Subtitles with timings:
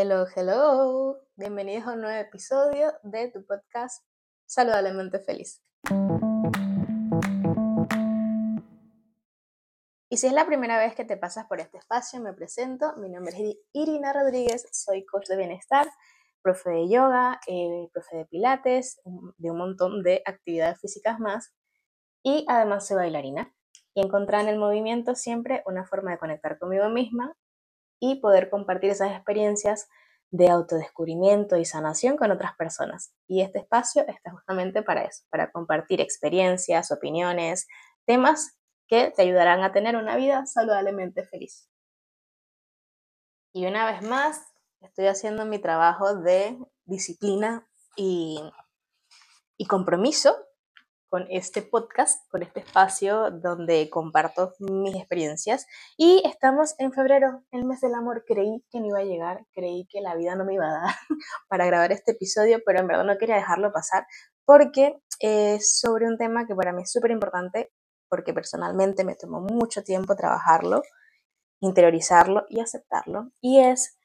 [0.00, 1.18] Hello, hello.
[1.34, 4.06] Bienvenidos a un nuevo episodio de tu podcast
[4.46, 5.60] Saludablemente Feliz.
[10.08, 12.94] Y si es la primera vez que te pasas por este espacio, me presento.
[12.98, 15.88] Mi nombre es Irina Rodríguez, soy coach de bienestar,
[16.42, 21.52] profe de yoga, eh, profe de pilates, de un montón de actividades físicas más.
[22.22, 23.52] Y además soy bailarina.
[23.94, 27.34] Y encontrar en el movimiento siempre una forma de conectar conmigo misma
[28.00, 29.88] y poder compartir esas experiencias
[30.30, 33.12] de autodescubrimiento y sanación con otras personas.
[33.26, 37.66] Y este espacio está justamente para eso, para compartir experiencias, opiniones,
[38.04, 41.68] temas que te ayudarán a tener una vida saludablemente feliz.
[43.52, 44.42] Y una vez más,
[44.80, 48.40] estoy haciendo mi trabajo de disciplina y,
[49.56, 50.36] y compromiso
[51.08, 55.66] con este podcast, con este espacio donde comparto mis experiencias.
[55.96, 58.24] Y estamos en febrero, el mes del amor.
[58.26, 60.94] Creí que no iba a llegar, creí que la vida no me iba a dar
[61.48, 64.06] para grabar este episodio, pero en verdad no quería dejarlo pasar
[64.44, 67.70] porque es sobre un tema que para mí es súper importante,
[68.08, 70.82] porque personalmente me tomó mucho tiempo trabajarlo,
[71.60, 73.30] interiorizarlo y aceptarlo.
[73.40, 73.98] Y es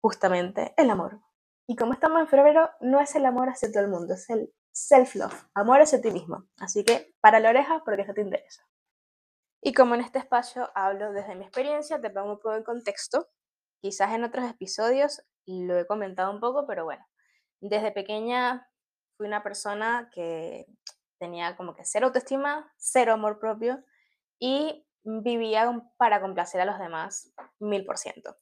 [0.00, 1.20] justamente el amor.
[1.68, 4.52] Y como estamos en febrero, no es el amor hacia todo el mundo, es el
[4.76, 6.46] self-love, amor hacia ti mismo.
[6.58, 8.62] Así que para la oreja porque eso te interesa.
[9.62, 13.28] Y como en este espacio hablo desde mi experiencia, te pongo un poco en contexto.
[13.80, 17.04] Quizás en otros episodios lo he comentado un poco, pero bueno,
[17.60, 18.68] desde pequeña
[19.16, 20.66] fui una persona que
[21.18, 23.82] tenía como que cero autoestima, cero amor propio
[24.38, 28.36] y vivía para complacer a los demás mil por ciento.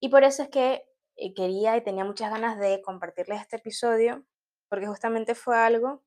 [0.00, 0.82] Y por eso es que
[1.16, 4.24] eh, quería y tenía muchas ganas de compartirles este episodio
[4.68, 6.02] porque justamente fue algo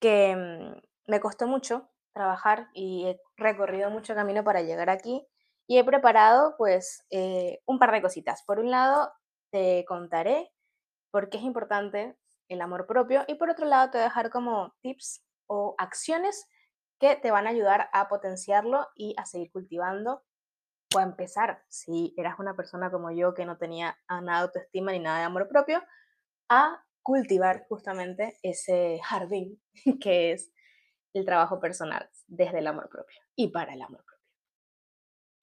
[0.00, 5.26] que mm, me costó mucho trabajar y he recorrido mucho camino para llegar aquí
[5.66, 8.42] y he preparado pues eh, un par de cositas.
[8.44, 9.12] Por un lado,
[9.50, 10.50] te contaré
[11.12, 12.16] por qué es importante
[12.48, 16.46] el amor propio y por otro lado te voy a dejar como tips o acciones
[16.98, 20.22] que te van a ayudar a potenciarlo y a seguir cultivando
[20.94, 24.92] o a empezar, si eras una persona como yo que no tenía nada de autoestima
[24.92, 25.82] ni nada de amor propio,
[26.48, 29.60] a cultivar justamente ese jardín
[30.00, 30.52] que es
[31.12, 34.26] el trabajo personal desde el amor propio y para el amor propio.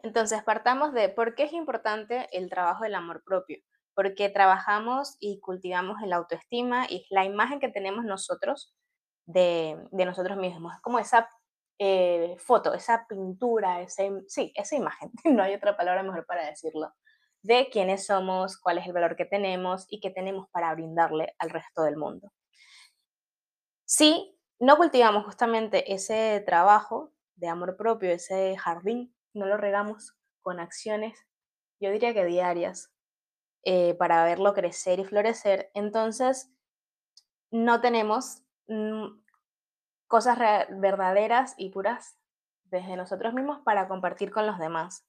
[0.01, 3.57] Entonces, partamos de por qué es importante el trabajo del amor propio.
[3.93, 8.73] Porque trabajamos y cultivamos el autoestima y la imagen que tenemos nosotros
[9.25, 10.73] de, nosotros mismos.
[10.73, 11.27] Es como esa
[11.79, 15.11] eh, foto, esa pintura, ese, sí, esa imagen.
[15.25, 16.93] No hay otra palabra mejor para decirlo
[17.41, 21.49] de quiénes somos, cuál es el valor que tenemos y qué tenemos para brindarle al
[21.49, 22.31] resto del mundo.
[23.85, 30.59] Si no cultivamos justamente ese trabajo de amor propio, ese jardín, no lo regamos con
[30.59, 31.25] acciones,
[31.79, 32.91] yo diría que diarias,
[33.63, 36.51] eh, para verlo crecer y florecer, entonces
[37.51, 39.07] no tenemos mm,
[40.07, 40.37] cosas
[40.69, 42.17] verdaderas y puras
[42.65, 45.05] desde nosotros mismos para compartir con los demás.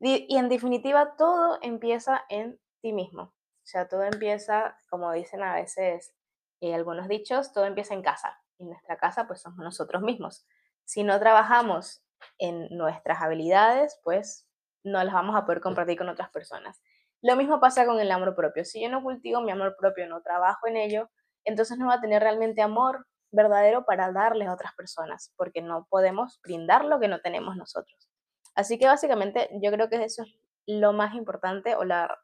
[0.00, 3.22] Y, en definitiva, todo empieza en ti mismo.
[3.22, 6.14] O sea, todo empieza, como dicen a veces
[6.60, 8.40] eh, algunos dichos, todo empieza en casa.
[8.58, 10.46] Y nuestra casa, pues somos nosotros mismos.
[10.84, 12.02] Si no trabajamos
[12.38, 14.48] en nuestras habilidades, pues
[14.84, 16.80] no las vamos a poder compartir con otras personas.
[17.20, 18.64] Lo mismo pasa con el amor propio.
[18.64, 21.10] Si yo no cultivo mi amor propio, no trabajo en ello,
[21.44, 25.86] entonces no va a tener realmente amor verdadero para darle a otras personas, porque no
[25.90, 28.08] podemos brindar lo que no tenemos nosotros.
[28.58, 30.34] Así que básicamente yo creo que eso es
[30.66, 32.18] lo más importante o la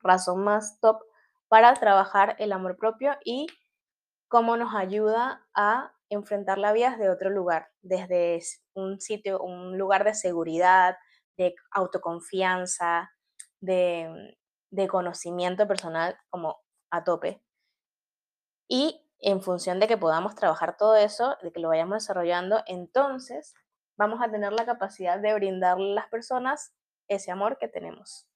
[0.00, 1.02] razón más top
[1.48, 3.48] para trabajar el amor propio y
[4.28, 8.40] cómo nos ayuda a enfrentar la vida desde otro lugar, desde
[8.74, 10.98] un sitio, un lugar de seguridad,
[11.36, 13.10] de autoconfianza,
[13.58, 14.38] de,
[14.70, 16.60] de conocimiento personal como
[16.92, 17.42] a tope.
[18.68, 23.52] Y en función de que podamos trabajar todo eso, de que lo vayamos desarrollando, entonces
[23.96, 26.72] vamos a tener la capacidad de brindarle a las personas
[27.08, 28.28] ese amor que tenemos.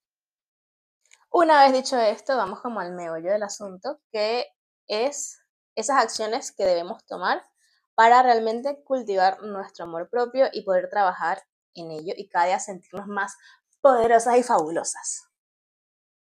[1.30, 4.46] Una vez dicho esto, vamos como al meollo del asunto, que
[4.88, 5.40] es
[5.76, 7.46] esas acciones que debemos tomar
[7.94, 11.42] para realmente cultivar nuestro amor propio y poder trabajar
[11.74, 13.36] en ello y cada día sentirnos más
[13.80, 15.28] poderosas y fabulosas.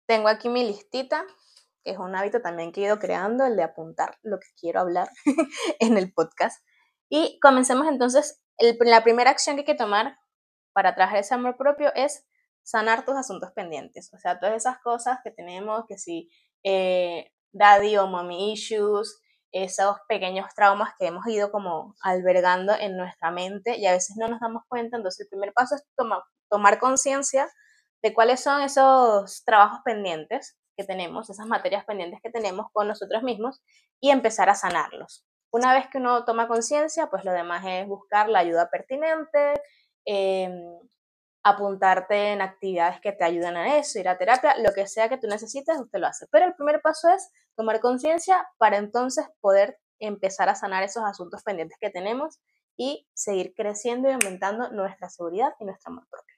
[0.07, 1.25] Tengo aquí mi listita,
[1.83, 4.81] que es un hábito también que he ido creando, el de apuntar lo que quiero
[4.81, 5.09] hablar
[5.81, 6.65] en el podcast.
[7.09, 10.19] Y comencemos entonces la primera acción que hay que tomar
[10.73, 12.27] para trabajar ese amor propio es
[12.63, 14.13] sanar tus asuntos pendientes.
[14.13, 16.31] O sea, todas esas cosas que tenemos, que si
[16.65, 19.21] eh, daddy o mommy issues,
[19.53, 24.27] esos pequeños traumas que hemos ido como albergando en nuestra mente y a veces no
[24.27, 24.97] nos damos cuenta.
[24.97, 27.49] Entonces, el primer paso es tomar, tomar conciencia
[28.03, 33.23] de cuáles son esos trabajos pendientes que tenemos, esas materias pendientes que tenemos con nosotros
[33.23, 33.63] mismos
[34.01, 35.25] y empezar a sanarlos.
[35.55, 39.63] Una vez que uno toma conciencia, pues lo demás es buscar la ayuda pertinente,
[40.05, 40.81] em,
[41.45, 45.17] apuntarte en actividades que te ayuden a eso, ir a terapia, lo que sea que
[45.17, 46.27] tú necesites, usted lo hace.
[46.33, 51.45] Pero el primer paso es tomar conciencia para entonces poder empezar a sanar esos asuntos
[51.45, 52.41] pendientes que tenemos
[52.77, 56.35] y seguir creciendo y aumentando nuestra seguridad y nuestro amor propio.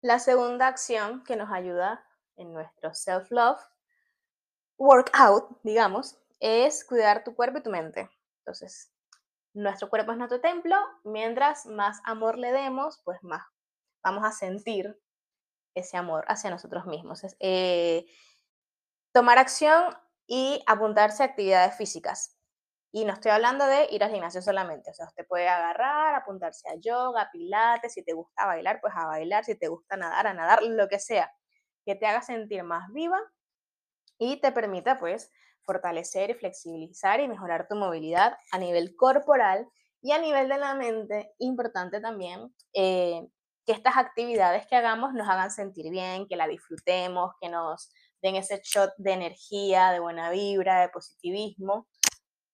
[0.00, 2.04] La segunda acción que nos ayuda
[2.34, 3.62] en nuestro self-love,
[4.78, 8.10] workout, digamos, es cuidar tu cuerpo y tu mente.
[8.42, 8.92] Entonces,
[9.54, 13.42] nuestro cuerpo es nuestro templo, mientras más amor le demos, pues más
[14.02, 14.98] vamos a sentir
[15.74, 17.22] ese amor hacia nosotros mismos.
[17.40, 18.06] Eh,
[19.12, 19.94] tomar acción
[20.26, 22.36] y apuntarse a actividades físicas.
[22.92, 26.68] Y no estoy hablando de ir al gimnasio solamente, o sea, usted puede agarrar, apuntarse
[26.68, 30.34] a yoga, pilates, si te gusta bailar, pues a bailar, si te gusta nadar, a
[30.34, 31.32] nadar, lo que sea,
[31.86, 33.18] que te haga sentir más viva
[34.18, 35.30] y te permita pues
[35.64, 39.68] fortalecer y flexibilizar y mejorar tu movilidad a nivel corporal
[40.00, 43.26] y a nivel de la mente, importante también eh,
[43.64, 48.36] que estas actividades que hagamos nos hagan sentir bien, que la disfrutemos, que nos den
[48.36, 51.86] ese shot de energía, de buena vibra, de positivismo,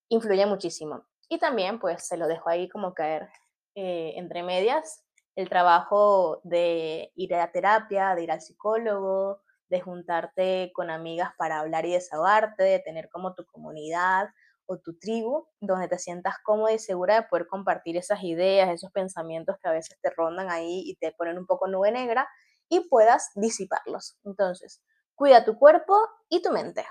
[0.09, 1.05] influye muchísimo.
[1.27, 3.29] Y también, pues, se lo dejo ahí como caer
[3.75, 5.03] eh, entre medias,
[5.35, 11.59] el trabajo de ir a terapia, de ir al psicólogo, de juntarte con amigas para
[11.59, 14.29] hablar y desahogarte, de tener como tu comunidad
[14.65, 18.91] o tu tribu, donde te sientas cómoda y segura de poder compartir esas ideas, esos
[18.91, 22.27] pensamientos que a veces te rondan ahí y te ponen un poco nube negra
[22.69, 24.19] y puedas disiparlos.
[24.23, 24.83] Entonces,
[25.15, 25.95] cuida tu cuerpo
[26.29, 26.85] y tu mente.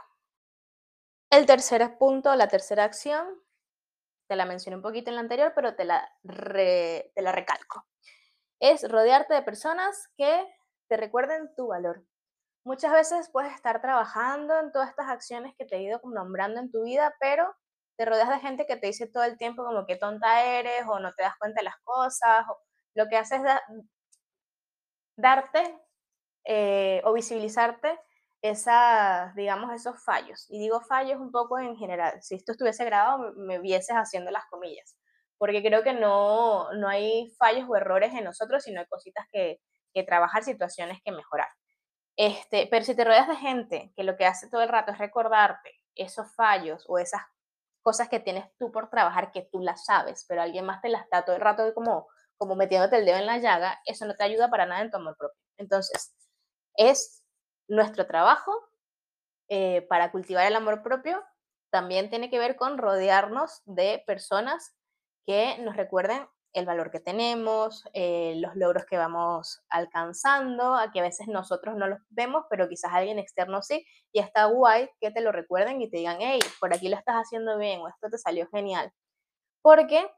[1.31, 3.27] El tercer punto, la tercera acción,
[4.29, 7.87] te la mencioné un poquito en la anterior, pero te la, te la recalco.
[8.61, 10.47] Es rodearte de personas que
[10.89, 12.05] te recuerden tu valor.
[12.65, 16.71] Muchas veces puedes estar trabajando en todas estas acciones que te he ido nombrando en
[16.71, 17.55] tu vida, pero
[17.97, 21.01] te rodeas de gente que te dice todo el tiempo como que tonta eres o
[21.01, 22.45] no te das cuenta de las cosas.
[22.49, 22.59] O
[22.95, 23.85] lo que haces es
[25.17, 25.79] darte
[26.45, 27.99] eh, o visibilizarte
[28.43, 30.47] esas, digamos, esos fallos.
[30.49, 32.23] Y digo fallos un poco en general.
[32.23, 34.97] Si esto estuviese grabado, me, vieses haciendo las comillas.
[35.39, 39.61] Porque creo que no, no hay fallos o errores en nosotros, sino hay cositas que,
[39.93, 41.49] que trabajar, situaciones que mejorar.
[42.19, 44.99] Este, pero si te rodeas de gente que lo que hace todo el rato es
[44.99, 47.23] recordarte esos fallos o esas
[47.81, 51.03] cosas que tienes tú por trabajar que tú las sabes, pero alguien más te las
[51.03, 54.25] está todo el rato como, como metiéndote el dedo en la llaga, eso no te
[54.25, 55.41] ayuda para nada en tu amor propio.
[55.59, 56.13] Entonces,
[56.75, 57.23] es
[57.69, 58.53] nuestro trabajo
[59.49, 61.25] eh, para cultivar el amor propio
[61.71, 64.77] también tiene que ver con rodearnos de personas
[65.25, 71.01] que nos recuerden el valor que tenemos, eh, los logros que vamos alcanzando, a que
[71.01, 75.11] a veces nosotros no los vemos, pero quizás alguien externo sí, y está guay que
[75.11, 78.09] te lo recuerden y te digan, hey, por aquí lo estás haciendo bien o esto
[78.11, 78.93] te salió genial.
[79.63, 80.11] Porque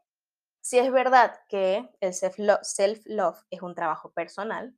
[0.61, 4.75] si es verdad que el self-love es un trabajo personal,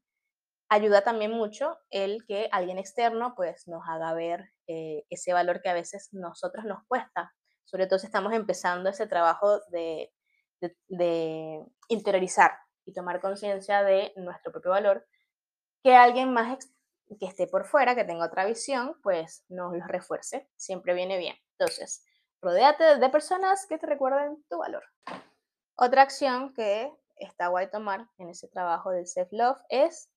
[0.70, 5.70] ayuda también mucho el que alguien externo pues nos haga ver eh, ese valor que
[5.70, 7.34] a veces nosotros nos cuesta,
[7.66, 9.60] sobre todo si estamos empezando ese trabajo
[10.88, 12.52] de, interiorizar
[12.86, 15.06] y tomar conciencia de nuestro propio valor,
[15.84, 16.58] que alguien más
[17.20, 21.36] que esté por fuera, que tenga otra visión, pues nos lo refuerce, siempre viene bien.
[21.58, 22.06] Entonces,
[22.42, 24.84] rodéate de personas que te recuerden tu valor.
[25.76, 30.10] Otra acción que está guay tomar en ese trabajo del self-love es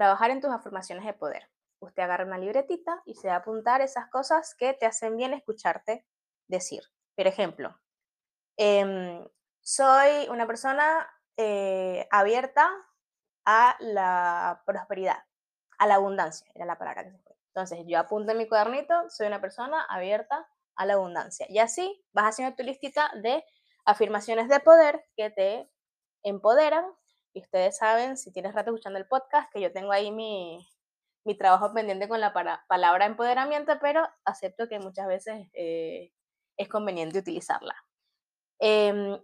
[0.00, 1.50] Trabajar en tus afirmaciones de poder.
[1.78, 5.34] Usted agarra una libretita y se va a apuntar esas cosas que te hacen bien
[5.34, 6.06] escucharte
[6.48, 6.80] decir.
[7.14, 7.78] Por ejemplo,
[8.56, 9.22] em,
[9.60, 12.70] soy una persona eh, abierta
[13.44, 15.24] a la prosperidad,
[15.78, 17.36] a la abundancia, era la palabra que se fue.
[17.48, 21.46] Entonces, yo apunto en mi cuadernito, soy una persona abierta a la abundancia.
[21.48, 23.44] Y así vas haciendo tu listita de
[23.84, 25.70] afirmaciones de poder que te
[26.22, 26.84] empoderan
[27.32, 30.66] y ustedes saben, si tienes rato escuchando el podcast, que yo tengo ahí mi,
[31.24, 36.12] mi trabajo pendiente con la palabra empoderamiento, pero acepto que muchas veces eh,
[36.56, 37.74] es conveniente utilizarla.
[38.58, 39.18] Em,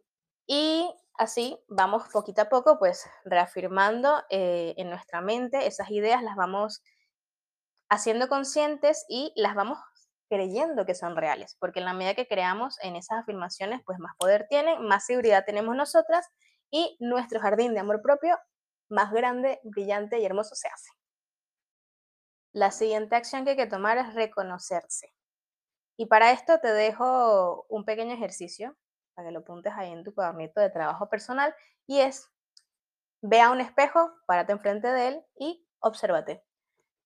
[0.47, 6.37] y así vamos poquito a poco, pues reafirmando eh, en nuestra mente esas ideas, las
[6.37, 6.83] vamos
[7.89, 9.79] haciendo conscientes y las vamos
[10.29, 14.17] creyendo que son reales, porque en la medida que creamos en esas afirmaciones, pues más
[14.19, 16.27] poder tienen, más seguridad tenemos nosotras
[16.71, 18.37] y nuestro jardín de amor propio
[18.89, 20.91] más grande, brillante y hermoso se hace.
[22.53, 25.13] La siguiente acción que hay que tomar es reconocerse.
[25.97, 28.77] Y para esto te dejo un pequeño ejercicio
[29.17, 31.53] para que lo apuntes ahí en tu cuadernito de trabajo personal
[31.87, 32.31] y es
[33.23, 36.45] ve a un espejo, párate enfrente de él y obsérvate.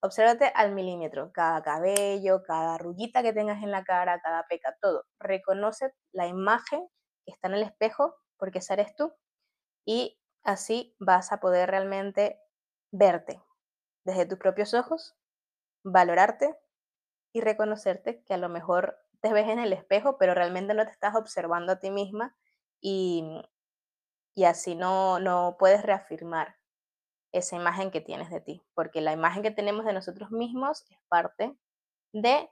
[0.02, 5.04] Obsérvate al milímetro, cada cabello, cada arruguita que tengas en la cara, cada peca, todo.
[5.18, 6.88] Reconoce la imagen
[7.24, 9.12] que está en el espejo, porque esa eres tú,
[9.84, 12.40] y así vas a poder realmente
[12.90, 13.40] verte
[14.04, 15.14] desde tus propios ojos,
[15.84, 16.56] valorarte
[17.32, 20.92] y reconocerte que a lo mejor te ves en el espejo, pero realmente no te
[20.92, 22.36] estás observando a ti misma
[22.80, 23.24] y,
[24.34, 26.56] y así no, no puedes reafirmar
[27.32, 30.98] esa imagen que tienes de ti, porque la imagen que tenemos de nosotros mismos es
[31.08, 31.56] parte
[32.12, 32.50] de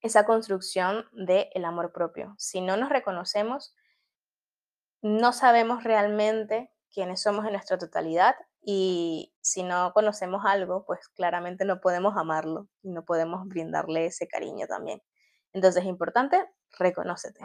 [0.00, 2.34] esa construcción del el amor propio.
[2.38, 3.74] Si no nos reconocemos,
[5.02, 11.64] no sabemos realmente quiénes somos en nuestra totalidad y si no conocemos algo, pues claramente
[11.64, 15.02] no podemos amarlo y no podemos brindarle ese cariño también.
[15.56, 16.46] Entonces es importante,
[16.78, 17.40] reconócete.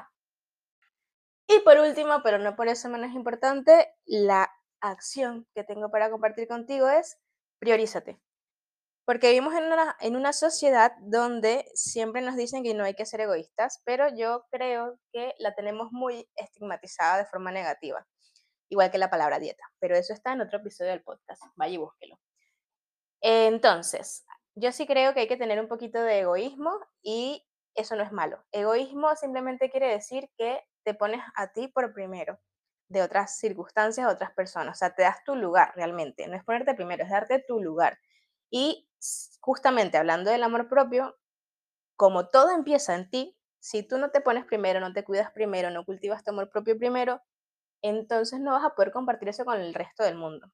[1.48, 4.52] Y por último, pero no por eso menos importante, la
[4.82, 7.18] acción que tengo para compartir contigo es
[7.60, 8.20] priorízate.
[9.06, 13.06] Porque vivimos en una, en una sociedad donde siempre nos dicen que no hay que
[13.06, 18.06] ser egoístas, pero yo creo que la tenemos muy estigmatizada de forma negativa,
[18.68, 19.64] igual que la palabra dieta.
[19.80, 22.20] Pero eso está en otro episodio del podcast, vaya y búsquelo.
[23.22, 24.26] Entonces,
[24.56, 28.12] yo sí creo que hay que tener un poquito de egoísmo y eso no es
[28.12, 28.44] malo.
[28.52, 32.40] Egoísmo simplemente quiere decir que te pones a ti por primero
[32.90, 34.78] de otras circunstancias, otras personas.
[34.78, 36.28] O sea, te das tu lugar realmente.
[36.28, 37.98] No es ponerte primero, es darte tu lugar.
[38.50, 38.90] Y
[39.40, 41.18] justamente hablando del amor propio,
[41.96, 45.70] como todo empieza en ti, si tú no te pones primero, no te cuidas primero,
[45.70, 47.22] no cultivas tu amor propio primero,
[47.84, 50.52] entonces no vas a poder compartir eso con el resto del mundo.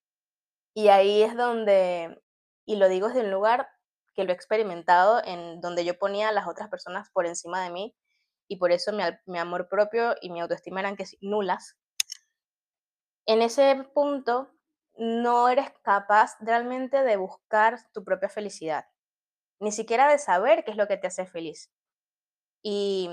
[0.76, 2.22] Y ahí es donde,
[2.66, 3.70] y lo digo desde un lugar
[4.18, 7.70] que lo he experimentado, en donde yo ponía a las otras personas por encima de
[7.70, 7.96] mí,
[8.48, 11.78] y por eso mi, amor propio y mi autoestima eran que nulas,
[13.28, 14.52] en ese punto
[14.96, 18.86] no eres capaz realmente de buscar tu propia felicidad,
[19.60, 21.72] ni siquiera de saber qué es lo que te hace feliz.
[22.64, 23.08] Y,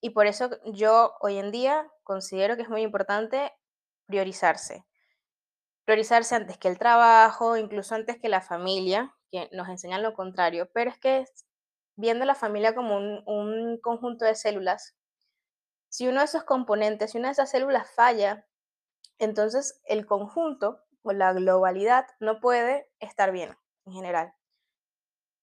[0.00, 3.52] y por eso yo hoy en día considero que es muy importante
[4.06, 4.86] priorizarse.
[5.84, 10.68] Priorizarse antes que el trabajo, incluso antes que la familia, que nos enseñan lo contrario,
[10.72, 11.24] pero es que
[11.96, 14.96] viendo la familia como un, un conjunto de células,
[15.88, 18.46] si uno de esos componentes, si una de esas células falla,
[19.18, 23.56] entonces el conjunto o la globalidad no puede estar bien
[23.86, 24.34] en general.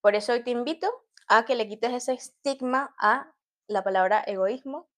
[0.02, 0.92] Por eso hoy te invito
[1.28, 3.34] a que le quites ese estigma a
[3.68, 4.90] la palabra egoísmo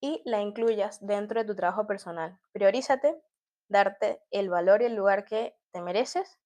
[0.00, 2.40] y la incluyas dentro de tu trabajo personal.
[2.52, 3.22] Priorízate,
[3.68, 6.39] darte el valor y el lugar que te mereces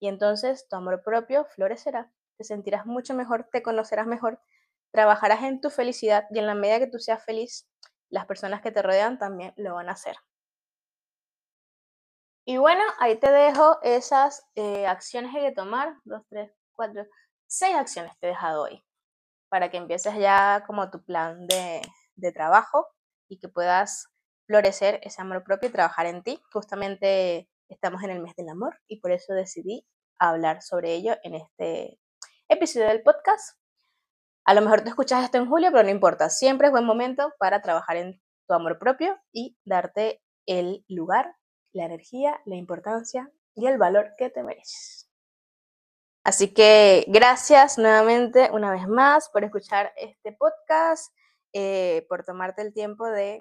[0.00, 4.40] y entonces tu amor propio florecerá, te sentirás mucho mejor, te conocerás mejor,
[4.92, 7.68] trabajarás en tu felicidad y en la medida que tú seas feliz,
[8.10, 10.16] las personas que te rodean también lo van a hacer.
[12.46, 15.96] Y bueno, ahí te dejo esas eh, acciones que hay que tomar.
[16.04, 17.04] Dos, tres, cuatro,
[17.46, 18.82] seis acciones te he dejado hoy.
[19.50, 21.82] Para que empieces ya como tu plan de,
[22.16, 22.86] de trabajo
[23.28, 24.08] y que puedas
[24.46, 26.42] florecer ese amor propio y trabajar en ti.
[26.50, 29.86] Justamente estamos en el mes del amor y por eso decidí
[30.18, 31.98] hablar sobre ello en este
[32.48, 33.58] episodio del podcast.
[34.44, 36.30] A lo mejor te escuchas esto en julio, pero no importa.
[36.30, 41.34] Siempre es buen momento para trabajar en tu amor propio y darte el lugar
[41.72, 45.10] la energía, la importancia y el valor que te mereces.
[46.24, 51.12] Así que gracias nuevamente una vez más por escuchar este podcast,
[51.52, 53.40] eh, por tomarte el tiempo de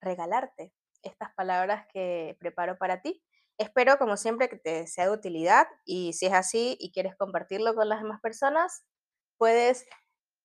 [0.00, 0.72] regalarte
[1.02, 3.22] estas palabras que preparo para ti.
[3.58, 7.74] Espero, como siempre, que te sea de utilidad y si es así y quieres compartirlo
[7.74, 8.84] con las demás personas,
[9.36, 9.84] puedes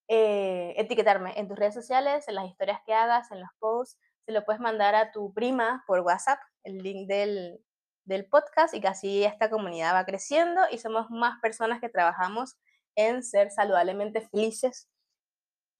[0.08, 4.00] eh, etiquetarme en tus redes sociales, en las historias que hagas, en los posts.
[4.26, 7.64] Se lo puedes mandar a tu prima por WhatsApp el link del,
[8.06, 12.58] del podcast y así esta comunidad va creciendo y somos más personas que trabajamos
[12.96, 14.90] en ser saludablemente felices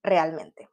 [0.02, 0.68] realmente.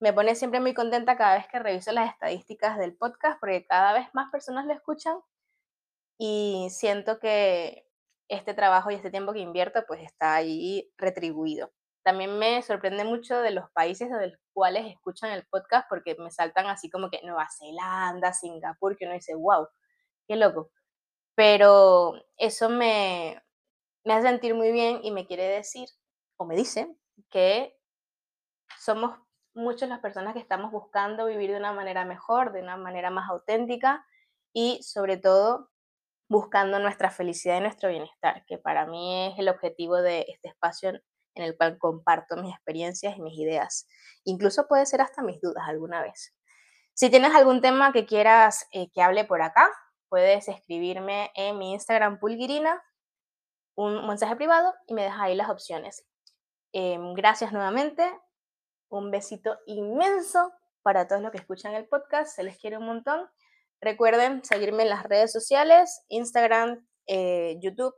[0.00, 3.92] Me pone siempre muy contenta cada vez que reviso las estadísticas del podcast porque cada
[3.92, 5.16] vez más personas lo escuchan
[6.18, 7.86] y siento que
[8.28, 11.72] este trabajo y este tiempo que invierto pues está ahí retribuido.
[12.02, 16.30] También me sorprende mucho de los países de los cuales escuchan el podcast porque me
[16.30, 19.66] saltan así como que Nueva Zelanda, Singapur, que uno dice, wow,
[20.28, 20.70] qué loco.
[21.34, 23.42] Pero eso me,
[24.04, 25.88] me hace sentir muy bien y me quiere decir,
[26.36, 26.94] o me dice,
[27.30, 27.76] que
[28.78, 29.18] somos
[29.54, 33.30] muchas las personas que estamos buscando vivir de una manera mejor, de una manera más
[33.30, 34.04] auténtica
[34.52, 35.70] y sobre todo
[36.28, 40.90] buscando nuestra felicidad y nuestro bienestar, que para mí es el objetivo de este espacio
[40.90, 43.86] en el cual comparto mis experiencias y mis ideas.
[44.24, 46.34] Incluso puede ser hasta mis dudas alguna vez.
[46.94, 49.68] Si tienes algún tema que quieras eh, que hable por acá,
[50.08, 52.82] puedes escribirme en mi Instagram pulgirina
[53.76, 56.06] un mensaje privado y me dejas ahí las opciones.
[56.72, 58.08] Em, gracias nuevamente.
[58.88, 60.52] Un besito inmenso
[60.82, 62.36] para todos los que escuchan el podcast.
[62.36, 63.28] Se les quiere un montón.
[63.84, 67.94] Recuerden seguirme en las redes sociales, Instagram, eh, YouTube,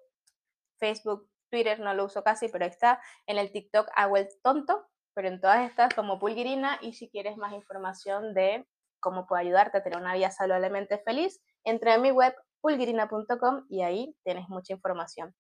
[0.81, 3.01] Facebook, Twitter, no lo uso casi, pero está.
[3.29, 6.81] En el TikTok hago el tonto, pero en todas estas como Pulgirina.
[6.83, 8.67] Y si quieres más información de
[8.99, 13.83] cómo puedo ayudarte a tener una vida saludablemente feliz, entra en mi web pulgirina.com y
[13.83, 15.37] ahí tienes mucha información.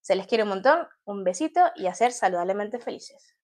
[0.00, 3.36] Se les quiere un montón, un besito y a ser saludablemente felices.